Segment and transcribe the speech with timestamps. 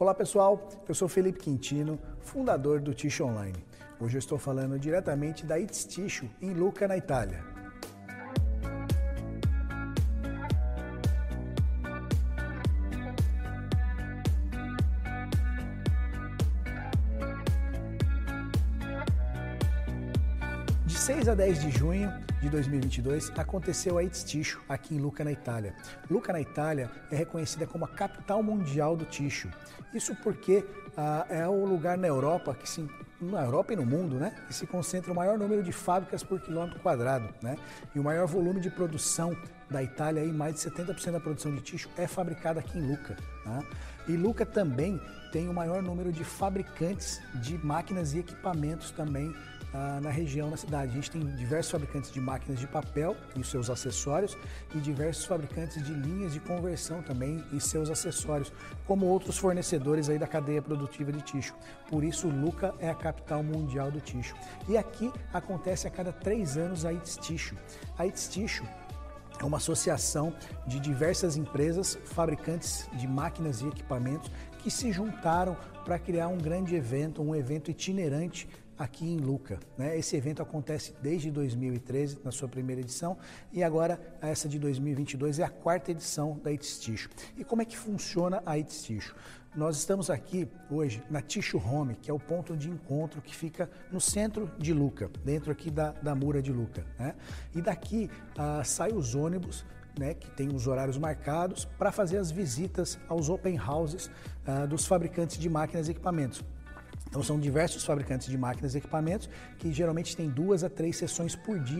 [0.00, 3.58] Olá pessoal, eu sou Felipe Quintino, fundador do Ticho Online.
[3.98, 7.42] Hoje eu estou falando diretamente da It's Ticho, em Lucca, na Itália.
[21.08, 25.32] 6 a 10 de junho de 2022 aconteceu a It's Ticho aqui em Lucca, na
[25.32, 25.74] Itália.
[26.10, 29.48] Lucca, na Itália, é reconhecida como a capital mundial do ticho.
[29.94, 32.86] Isso porque ah, é o lugar na Europa que se
[33.22, 36.40] na Europa e no mundo, né, que se concentra o maior número de fábricas por
[36.40, 37.56] quilômetro quadrado, né,
[37.94, 39.34] e o maior volume de produção
[39.70, 43.16] da Itália, aí, mais de 70% da produção de ticho é fabricada aqui em Lucca.
[43.46, 43.62] Né?
[44.08, 45.00] E Lucca também
[45.32, 49.34] tem o maior número de fabricantes de máquinas e equipamentos também
[49.72, 50.92] ah, na região, na cidade.
[50.92, 54.36] A gente tem diversos fabricantes de máquinas de papel e seus acessórios
[54.74, 58.52] e diversos fabricantes de linhas de conversão também e seus acessórios,
[58.86, 61.54] como outros fornecedores aí da cadeia produtiva de ticho.
[61.88, 64.34] Por isso, Luca é a capital mundial do ticho.
[64.68, 67.56] E aqui acontece a cada três anos a It's Ticho.
[67.98, 68.64] A It's Ticho
[69.40, 70.34] é uma associação
[70.66, 76.74] de diversas empresas, fabricantes de máquinas e equipamentos que se juntaram para criar um grande
[76.74, 79.58] evento, um evento itinerante aqui em Luca.
[79.76, 79.98] Né?
[79.98, 83.18] Esse evento acontece desde 2013, na sua primeira edição,
[83.52, 87.10] e agora essa de 2022 é a quarta edição da It's Ticho.
[87.36, 89.14] E como é que funciona a It's Ticho?
[89.56, 93.68] Nós estamos aqui hoje na Ticho Home, que é o ponto de encontro que fica
[93.90, 96.86] no centro de Luca, dentro aqui da, da Mura de Luca.
[96.98, 97.14] Né?
[97.54, 99.64] E daqui ah, saem os ônibus
[99.98, 104.10] né, que tem os horários marcados para fazer as visitas aos open houses
[104.46, 106.44] ah, dos fabricantes de máquinas e equipamentos.
[107.08, 109.28] Então são diversos fabricantes de máquinas e equipamentos
[109.58, 111.78] que geralmente têm duas a três sessões por dia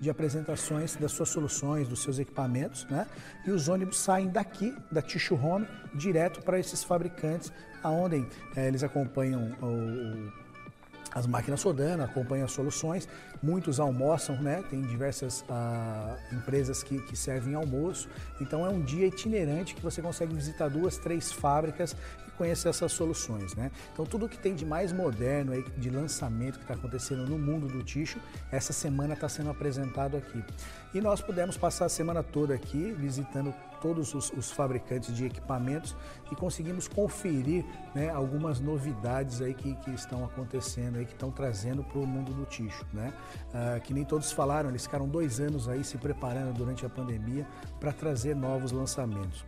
[0.00, 3.06] de apresentações das suas soluções, dos seus equipamentos, né?
[3.46, 7.52] E os ônibus saem daqui, da Tissue Home, direto para esses fabricantes,
[7.82, 10.32] aonde é, eles acompanham o,
[11.14, 13.08] as máquinas rodando, acompanham as soluções,
[13.40, 14.64] muitos almoçam, né?
[14.68, 18.08] Tem diversas ah, empresas que, que servem almoço,
[18.40, 21.94] então é um dia itinerante que você consegue visitar duas, três fábricas
[22.34, 23.70] conhecer essas soluções, né?
[23.92, 27.66] Então tudo que tem de mais moderno aí, de lançamento que está acontecendo no mundo
[27.68, 28.18] do ticho,
[28.50, 30.42] essa semana está sendo apresentado aqui.
[30.92, 35.94] E nós pudemos passar a semana toda aqui visitando todos os, os fabricantes de equipamentos
[36.32, 37.64] e conseguimos conferir
[37.94, 42.32] né, algumas novidades aí que, que estão acontecendo aí, que estão trazendo para o mundo
[42.32, 43.12] do ticho, né?
[43.52, 47.46] Ah, que nem todos falaram, eles ficaram dois anos aí se preparando durante a pandemia
[47.78, 49.44] para trazer novos lançamentos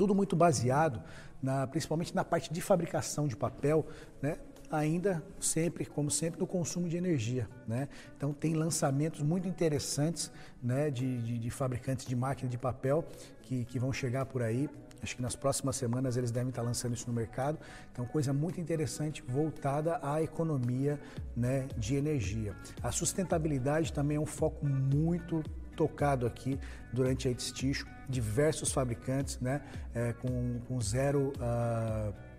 [0.00, 1.02] tudo muito baseado,
[1.42, 3.86] na, principalmente na parte de fabricação de papel,
[4.22, 4.38] né?
[4.70, 7.46] ainda sempre, como sempre, no consumo de energia.
[7.68, 7.86] Né?
[8.16, 13.04] Então tem lançamentos muito interessantes né, de, de, de fabricantes de máquina de papel
[13.42, 14.70] que, que vão chegar por aí.
[15.02, 17.58] Acho que nas próximas semanas eles devem estar lançando isso no mercado.
[17.92, 20.98] Então, coisa muito interessante voltada à economia
[21.36, 22.56] né, de energia.
[22.82, 25.42] A sustentabilidade também é um foco muito
[25.80, 26.60] tocado aqui
[26.92, 29.62] durante a Edsticho, diversos fabricantes né,
[29.94, 31.32] é, com, com zero.
[31.38, 32.30] Uh,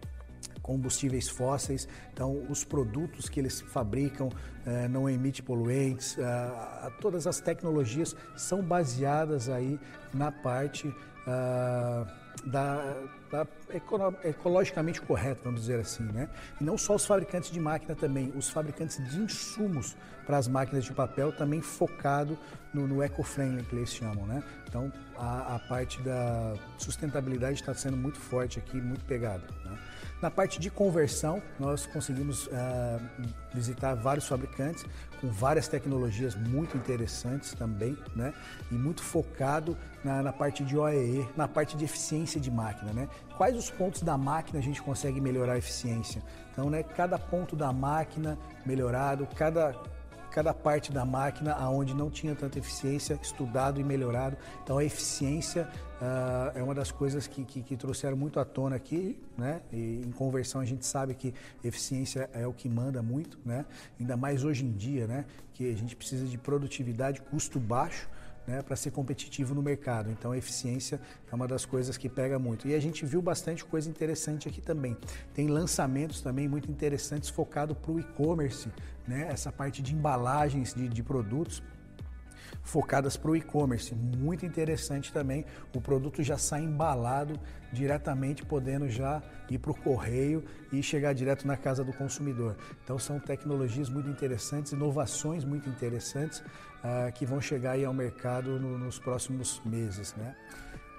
[0.62, 4.30] combustíveis fósseis, então os produtos que eles fabricam
[4.63, 9.80] eh, não emitem poluentes, uh, todas as tecnologias são baseadas aí
[10.13, 10.88] na parte
[12.46, 12.96] da,
[13.31, 13.47] da
[14.24, 16.30] ecologicamente correta, vamos dizer assim, né?
[16.59, 20.86] E não só os fabricantes de máquina também, os fabricantes de insumos para as máquinas
[20.86, 22.38] de papel também focado
[22.74, 24.44] no, no eco-friendly que eles chamam, né?
[24.68, 29.44] Então a, a parte da sustentabilidade está sendo muito forte aqui, muito pegada.
[29.66, 29.78] Né?
[30.21, 32.51] Na parte de conversão, nós conseguimos uh,
[33.51, 34.85] visitar vários fabricantes
[35.19, 38.31] com várias tecnologias muito interessantes também, né?
[38.69, 43.09] E muito focado na, na parte de OEE, na parte de eficiência de máquina, né?
[43.35, 46.21] Quais os pontos da máquina a gente consegue melhorar a eficiência?
[46.51, 49.73] Então, né, cada ponto da máquina melhorado, cada
[50.31, 54.38] cada parte da máquina aonde não tinha tanta eficiência, estudado e melhorado.
[54.64, 55.68] Então a eficiência
[56.02, 59.62] uh, é uma das coisas que, que, que, trouxeram muito à tona aqui, né?
[59.72, 61.33] E em conversão a gente sabe que
[61.63, 63.66] eficiência é o que manda muito, né?
[64.00, 65.25] Ainda mais hoje em dia, né?
[65.54, 68.10] Que a gente precisa de produtividade, custo baixo
[68.47, 70.09] né, para ser competitivo no mercado.
[70.09, 70.99] Então a eficiência
[71.31, 72.67] é uma das coisas que pega muito.
[72.67, 74.97] E a gente viu bastante coisa interessante aqui também.
[75.33, 78.69] Tem lançamentos também muito interessantes focado para o e-commerce,
[79.07, 81.61] né, essa parte de embalagens de, de produtos
[82.63, 83.94] focadas para o e-commerce.
[83.95, 85.45] Muito interessante também.
[85.75, 87.39] O produto já sai embalado
[87.71, 92.57] diretamente, podendo já ir para o correio e chegar direto na casa do consumidor.
[92.83, 98.59] Então são tecnologias muito interessantes, inovações muito interessantes uh, que vão chegar aí ao mercado
[98.59, 100.13] no, nos próximos meses.
[100.15, 100.36] Né?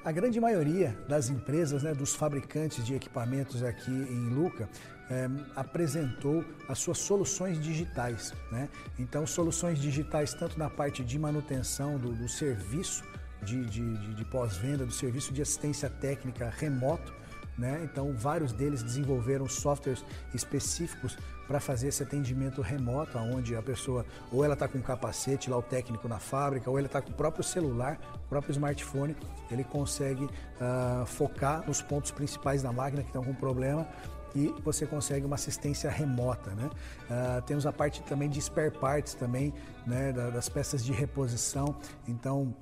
[0.05, 4.69] A grande maioria das empresas, né, dos fabricantes de equipamentos aqui em Luca,
[5.09, 8.35] é, apresentou as suas soluções digitais.
[8.51, 8.69] Né?
[8.99, 13.05] Então, soluções digitais tanto na parte de manutenção do, do serviço
[13.45, 17.15] de, de, de, de pós-venda, do serviço de assistência técnica remoto,
[17.63, 17.81] né?
[17.85, 20.05] Então, vários deles desenvolveram softwares
[20.35, 21.17] específicos
[21.47, 25.57] para fazer esse atendimento remoto, onde a pessoa ou ela está com um capacete lá
[25.57, 29.17] o técnico na fábrica, ou ela está com o próprio celular, o próprio smartphone,
[29.49, 33.87] ele consegue uh, focar nos pontos principais da máquina que estão com problema
[34.35, 36.51] e você consegue uma assistência remota.
[36.51, 36.69] Né?
[36.69, 39.55] Uh, temos a parte também de spare parts também,
[39.87, 41.77] né, das peças de reposição.
[42.09, 42.57] Então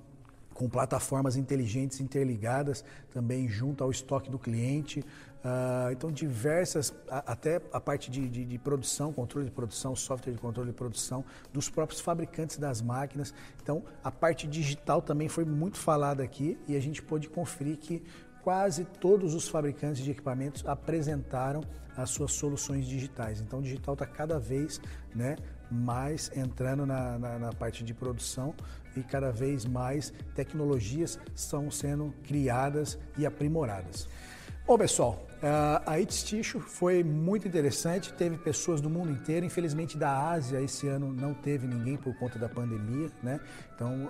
[0.60, 5.00] com plataformas inteligentes interligadas também junto ao estoque do cliente.
[5.00, 10.34] Uh, então, diversas, a, até a parte de, de, de, produção, controle de produção, software
[10.34, 13.32] de controle de produção, dos próprios fabricantes das máquinas.
[13.62, 18.02] Então, a parte digital também foi muito falada aqui e a gente pôde conferir que
[18.42, 21.62] quase todos os fabricantes de equipamentos apresentaram
[21.96, 23.40] as suas soluções digitais.
[23.40, 24.80] Então, o digital está cada vez
[25.14, 25.36] né,
[25.70, 28.54] mais entrando na, na, na, parte de produção
[28.96, 34.08] e cada vez mais tecnologias estão sendo criadas e aprimoradas.
[34.70, 35.26] Bom, pessoal,
[35.84, 41.12] a It's foi muito interessante, teve pessoas do mundo inteiro, infelizmente da Ásia esse ano
[41.12, 43.40] não teve ninguém por conta da pandemia, né?
[43.74, 44.08] Então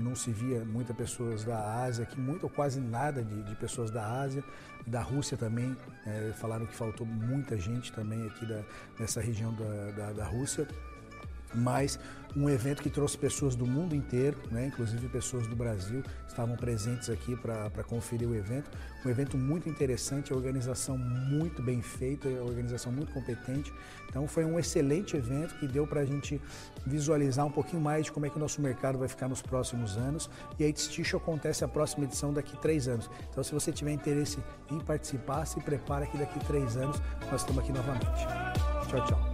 [0.00, 3.92] não se via muitas pessoas da Ásia aqui, muito ou quase nada de, de pessoas
[3.92, 4.42] da Ásia,
[4.84, 8.60] da Rússia também, é, falaram que faltou muita gente também aqui da,
[8.98, 10.66] nessa região da, da, da Rússia
[11.54, 11.98] mas
[12.34, 17.10] um evento que trouxe pessoas do mundo inteiro, né, inclusive pessoas do Brasil, estavam presentes
[17.10, 18.70] aqui para conferir o evento.
[19.04, 23.72] Um evento muito interessante, a organização muito bem feita, a organização muito competente.
[24.08, 26.40] Então foi um excelente evento que deu para a gente
[26.86, 29.96] visualizar um pouquinho mais de como é que o nosso mercado vai ficar nos próximos
[29.96, 30.30] anos.
[30.58, 33.10] E a It's acontece a próxima edição daqui três anos.
[33.30, 34.38] Então se você tiver interesse
[34.70, 37.00] em participar, se prepara que daqui três anos
[37.30, 38.26] nós estamos aqui novamente.
[38.88, 39.31] Tchau, tchau.